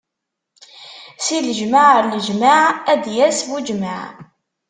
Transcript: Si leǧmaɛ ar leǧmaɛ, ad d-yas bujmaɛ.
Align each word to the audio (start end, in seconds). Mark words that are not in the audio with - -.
Si 1.25 1.35
leǧmaɛ 1.45 1.87
ar 1.97 2.03
leǧmaɛ, 2.13 2.61
ad 2.91 2.99
d-yas 3.03 3.39
bujmaɛ. 3.49 4.03